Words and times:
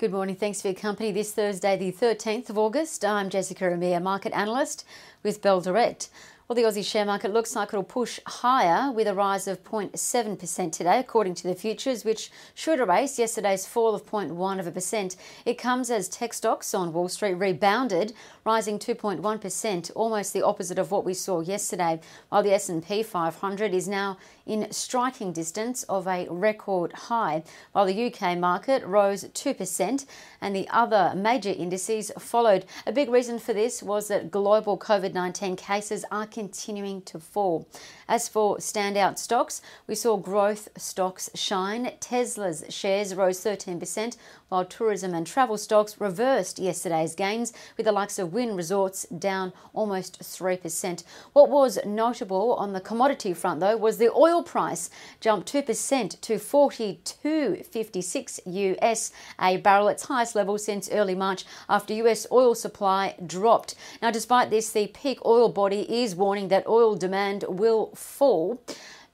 Good 0.00 0.12
morning. 0.12 0.34
Thanks 0.34 0.62
for 0.62 0.68
your 0.68 0.76
company 0.76 1.12
this 1.12 1.32
Thursday, 1.32 1.76
the 1.76 1.92
13th 1.92 2.48
of 2.48 2.56
August. 2.56 3.04
I'm 3.04 3.28
Jessica 3.28 3.70
Amir, 3.70 4.00
market 4.00 4.32
analyst 4.32 4.82
with 5.22 5.42
Bell 5.42 5.60
Direct. 5.60 6.08
Well, 6.50 6.56
the 6.56 6.62
Aussie 6.62 6.84
share 6.84 7.04
market 7.04 7.32
looks 7.32 7.54
like 7.54 7.68
it'll 7.68 7.84
push 7.84 8.18
higher 8.26 8.90
with 8.90 9.06
a 9.06 9.14
rise 9.14 9.46
of 9.46 9.62
0.7% 9.62 10.72
today, 10.72 10.98
according 10.98 11.36
to 11.36 11.46
the 11.46 11.54
futures, 11.54 12.04
which 12.04 12.32
should 12.56 12.80
erase 12.80 13.20
yesterday's 13.20 13.66
fall 13.66 13.94
of 13.94 14.04
0.1 14.04 14.58
of 14.58 14.66
a 14.66 14.72
percent. 14.72 15.14
It 15.44 15.58
comes 15.58 15.92
as 15.92 16.08
tech 16.08 16.32
stocks 16.32 16.74
on 16.74 16.92
Wall 16.92 17.08
Street 17.08 17.34
rebounded, 17.34 18.14
rising 18.44 18.80
2.1%, 18.80 19.92
almost 19.94 20.32
the 20.32 20.42
opposite 20.42 20.80
of 20.80 20.90
what 20.90 21.04
we 21.04 21.14
saw 21.14 21.38
yesterday, 21.38 22.00
while 22.30 22.42
the 22.42 22.52
S&P 22.52 23.04
500 23.04 23.72
is 23.72 23.86
now 23.86 24.18
in 24.44 24.72
striking 24.72 25.32
distance 25.32 25.84
of 25.84 26.08
a 26.08 26.26
record 26.28 26.92
high, 26.92 27.44
while 27.70 27.86
the 27.86 28.12
UK 28.12 28.36
market 28.36 28.84
rose 28.84 29.22
2% 29.22 30.04
and 30.40 30.56
the 30.56 30.68
other 30.70 31.12
major 31.14 31.50
indices 31.50 32.10
followed. 32.18 32.64
A 32.88 32.92
big 32.92 33.08
reason 33.08 33.38
for 33.38 33.52
this 33.52 33.84
was 33.84 34.08
that 34.08 34.32
global 34.32 34.76
COVID-19 34.76 35.56
cases 35.56 36.04
are 36.10 36.26
continuing 36.40 37.02
to 37.02 37.18
fall. 37.18 37.68
As 38.08 38.26
for 38.26 38.56
standout 38.56 39.18
stocks, 39.18 39.60
we 39.86 39.94
saw 39.94 40.16
growth 40.16 40.70
stocks 40.74 41.28
shine. 41.34 41.92
Tesla's 42.00 42.64
shares 42.70 43.14
rose 43.14 43.44
13%, 43.44 44.16
while 44.48 44.64
tourism 44.64 45.12
and 45.14 45.26
travel 45.26 45.58
stocks 45.58 46.00
reversed 46.00 46.58
yesterday's 46.58 47.14
gains, 47.14 47.52
with 47.76 47.84
the 47.84 47.92
likes 47.92 48.18
of 48.18 48.32
Wynn 48.32 48.56
Resorts 48.56 49.04
down 49.08 49.52
almost 49.74 50.20
3%. 50.20 51.04
What 51.34 51.50
was 51.50 51.78
notable 51.84 52.54
on 52.54 52.72
the 52.72 52.80
commodity 52.80 53.34
front, 53.34 53.60
though, 53.60 53.76
was 53.76 53.98
the 53.98 54.10
oil 54.10 54.42
price 54.42 54.88
jumped 55.20 55.52
2% 55.52 56.20
to 56.22 56.34
42.56 56.34 58.40
US 58.46 59.12
a 59.38 59.58
barrel, 59.58 59.88
its 59.88 60.04
highest 60.04 60.34
level 60.34 60.56
since 60.56 60.90
early 60.90 61.14
March 61.14 61.44
after 61.68 61.92
US 61.94 62.26
oil 62.32 62.54
supply 62.54 63.14
dropped. 63.24 63.74
Now, 64.00 64.10
despite 64.10 64.48
this, 64.50 64.72
the 64.72 64.86
peak 64.88 65.18
oil 65.24 65.50
body 65.50 66.02
is 66.02 66.14
warning 66.20 66.48
that 66.48 66.68
oil 66.68 66.94
demand 66.94 67.44
will 67.48 67.90
fall 67.96 68.62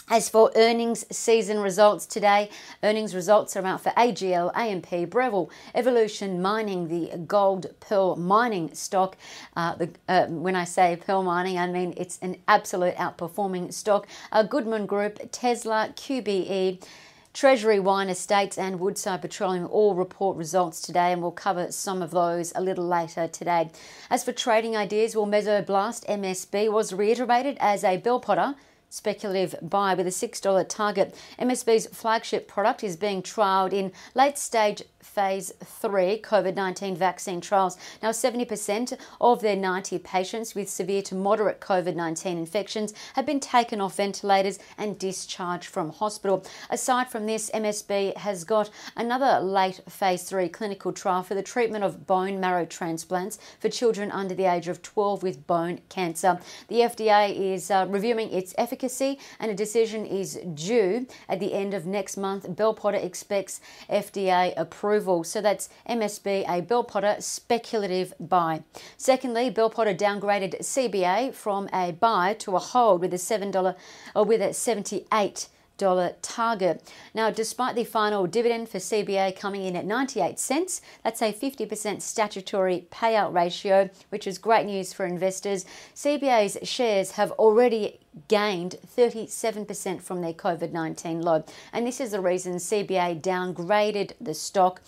As 0.07 0.29
for 0.29 0.51
earnings 0.55 1.03
season 1.11 1.59
results 1.59 2.05
today, 2.05 2.51
earnings 2.83 3.15
results 3.15 3.55
are 3.57 3.65
out 3.65 3.81
for 3.81 3.89
AGL, 3.91 4.55
AMP, 4.55 5.09
Breville, 5.09 5.49
Evolution 5.73 6.43
Mining, 6.43 6.89
the 6.89 7.17
gold 7.25 7.73
pearl 7.79 8.15
mining 8.15 8.71
stock. 8.75 9.17
Uh, 9.55 9.73
the, 9.73 9.89
uh, 10.07 10.27
when 10.27 10.55
I 10.55 10.63
say 10.63 10.95
pearl 10.95 11.23
mining, 11.23 11.57
I 11.57 11.65
mean 11.65 11.95
it's 11.97 12.19
an 12.19 12.37
absolute 12.47 12.93
outperforming 12.97 13.73
stock. 13.73 14.07
Uh, 14.31 14.43
Goodman 14.43 14.85
Group, 14.85 15.17
Telstra, 15.31 15.95
QBE. 15.95 16.85
Treasury 17.33 17.81
Wine 17.81 18.07
Estates 18.07 18.57
and 18.57 18.79
Woodside 18.79 19.21
Petroleum 19.21 19.67
all 19.69 19.93
report 19.93 20.37
results 20.37 20.79
today, 20.79 21.11
and 21.11 21.21
we'll 21.21 21.31
cover 21.31 21.69
some 21.69 22.01
of 22.01 22.11
those 22.11 22.53
a 22.55 22.61
little 22.61 22.87
later 22.87 23.27
today. 23.27 23.71
As 24.09 24.23
for 24.23 24.31
trading 24.31 24.77
ideas, 24.77 25.17
well, 25.17 25.25
Mesoblast 25.25 26.05
MSB 26.05 26.71
was 26.71 26.93
reiterated 26.93 27.57
as 27.59 27.83
a 27.83 27.97
Bell 27.97 28.21
Potter 28.21 28.55
speculative 28.95 29.55
buy 29.61 29.93
with 29.93 30.07
a 30.07 30.09
$6 30.09 30.69
target. 30.69 31.15
MSB's 31.37 31.87
flagship 31.87 32.47
product 32.47 32.83
is 32.83 32.95
being 32.95 33.21
trialled 33.21 33.73
in 33.73 33.91
late 34.13 34.37
stage 34.37 34.81
phase 35.05 35.53
three 35.63 36.19
COVID 36.21 36.55
19 36.55 36.95
vaccine 36.95 37.39
trials. 37.39 37.77
Now, 38.01 38.09
70% 38.09 38.97
of 39.21 39.41
their 39.41 39.55
90 39.55 39.99
patients 39.99 40.55
with 40.55 40.69
severe 40.69 41.01
to 41.03 41.15
moderate 41.15 41.61
COVID 41.61 41.95
19 41.95 42.37
infections 42.37 42.93
have 43.13 43.25
been 43.25 43.39
taken 43.39 43.79
off 43.79 43.95
ventilators 43.95 44.59
and 44.77 44.99
discharged 44.99 45.67
from 45.67 45.91
hospital. 45.91 46.45
Aside 46.69 47.09
from 47.09 47.27
this, 47.27 47.49
MSB 47.51 48.17
has 48.17 48.43
got 48.43 48.69
another 48.97 49.39
late 49.39 49.81
phase 49.87 50.23
three 50.23 50.49
clinical 50.49 50.91
trial 50.91 51.23
for 51.23 51.35
the 51.35 51.43
treatment 51.43 51.83
of 51.83 52.07
bone 52.07 52.39
marrow 52.39 52.65
transplants 52.65 53.37
for 53.59 53.69
children 53.69 54.11
under 54.11 54.33
the 54.33 54.45
age 54.45 54.67
of 54.67 54.81
12 54.81 55.23
with 55.23 55.47
bone 55.47 55.79
cancer. 55.87 56.39
The 56.67 56.81
FDA 56.81 57.53
is 57.53 57.69
uh, 57.69 57.85
reviewing 57.87 58.31
its 58.31 58.55
efficacy 58.57 59.19
and 59.39 59.51
a 59.51 59.55
decision 59.55 60.05
is 60.05 60.39
due 60.53 61.07
at 61.29 61.39
the 61.39 61.53
end 61.53 61.73
of 61.73 61.85
next 61.85 62.17
month. 62.17 62.53
Bell 62.55 62.73
Potter 62.73 62.97
expects 62.97 63.61
FDA 63.89 64.53
approval 64.57 64.94
approval. 64.95 65.23
So 65.23 65.41
that's 65.41 65.69
MSB, 65.89 66.49
a 66.49 66.61
Bell 66.61 66.83
Potter 66.83 67.17
speculative 67.19 68.13
buy. 68.19 68.63
Secondly, 68.97 69.49
Bell 69.49 69.69
Potter 69.69 69.93
downgraded 69.93 70.59
CBA 70.61 71.33
from 71.33 71.69
a 71.73 71.91
buy 71.91 72.33
to 72.39 72.55
a 72.55 72.59
hold 72.59 73.01
with 73.01 73.13
a 73.13 73.17
$7 73.17 73.53
or 73.55 73.75
uh, 74.15 74.23
with 74.23 74.41
a 74.41 74.53
78 74.53 75.09
dollar 75.09 75.54
target. 75.77 76.93
Now, 77.13 77.29
despite 77.29 77.75
the 77.75 77.83
final 77.83 78.27
dividend 78.27 78.69
for 78.69 78.77
CBA 78.77 79.37
coming 79.37 79.63
in 79.63 79.75
at 79.75 79.85
98 79.85 80.39
cents, 80.39 80.81
that's 81.03 81.21
a 81.21 81.33
50% 81.33 82.01
statutory 82.01 82.87
payout 82.91 83.33
ratio, 83.33 83.89
which 84.09 84.27
is 84.27 84.37
great 84.37 84.65
news 84.65 84.93
for 84.93 85.05
investors. 85.05 85.65
CBA's 85.95 86.57
shares 86.67 87.11
have 87.11 87.31
already 87.31 87.99
gained 88.27 88.77
37% 88.95 90.01
from 90.01 90.21
their 90.21 90.33
COVID 90.33 90.71
19 90.71 91.21
low. 91.21 91.43
And 91.73 91.85
this 91.85 91.99
is 91.99 92.11
the 92.11 92.21
reason 92.21 92.55
CBA 92.55 93.21
downgraded 93.21 94.13
the 94.21 94.33
stock 94.33 94.81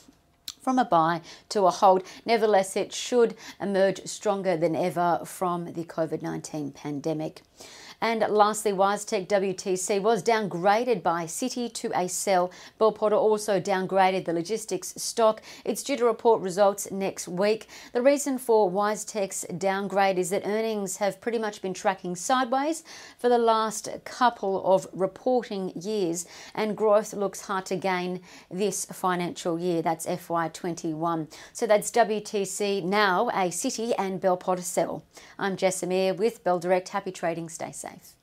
from 0.67 0.79
a 0.79 0.85
buy 0.85 1.21
to 1.47 1.65
a 1.65 1.71
hold. 1.71 2.03
Nevertheless, 2.25 2.75
it 2.75 2.91
should 2.91 3.35
emerge 3.61 4.05
stronger 4.05 4.57
than 4.57 4.75
ever 4.75 5.21
from 5.23 5.73
the 5.73 5.85
COVID 5.85 6.21
19 6.21 6.71
pandemic. 6.71 7.41
And 7.99 8.23
lastly, 8.29 8.71
WiseTech 8.71 9.27
WTC 9.27 10.01
was 10.01 10.21
downgraded 10.23 11.01
by 11.01 11.25
Citi 11.25 11.73
to 11.73 11.91
a 11.95 12.07
sell. 12.07 12.51
Bell 12.77 12.91
Potter 12.91 13.15
also 13.15 13.59
downgraded 13.59 14.25
the 14.25 14.33
logistics 14.33 14.93
stock. 14.97 15.41
It's 15.65 15.81
due 15.81 15.97
to 15.97 16.05
report 16.05 16.41
results 16.41 16.91
next 16.91 17.27
week. 17.27 17.67
The 17.93 18.01
reason 18.01 18.37
for 18.37 18.69
WiseTech's 18.71 19.45
downgrade 19.57 20.19
is 20.19 20.29
that 20.29 20.45
earnings 20.45 20.97
have 20.97 21.19
pretty 21.19 21.39
much 21.39 21.61
been 21.61 21.73
tracking 21.73 22.15
sideways 22.15 22.83
for 23.17 23.29
the 23.29 23.37
last 23.39 23.89
couple 24.05 24.63
of 24.65 24.87
reporting 24.93 25.71
years, 25.75 26.27
and 26.53 26.77
growth 26.77 27.13
looks 27.13 27.41
hard 27.41 27.65
to 27.65 27.75
gain 27.75 28.21
this 28.51 28.85
financial 28.85 29.59
year. 29.59 29.81
That's 29.81 30.05
FY21. 30.05 31.31
So 31.53 31.65
that's 31.65 31.89
WTC 31.91 32.83
now, 32.83 33.29
a 33.29 33.49
Citi 33.49 33.93
and 33.97 34.21
Bell 34.21 34.37
Potter 34.37 34.61
sell. 34.61 35.03
I'm 35.39 35.57
Jess 35.57 35.81
Amir 35.81 36.13
with 36.13 36.43
Bell 36.43 36.59
Direct. 36.59 36.89
Happy 36.89 37.11
trading. 37.11 37.49
Safe 37.49 37.86
safe. 37.87 38.13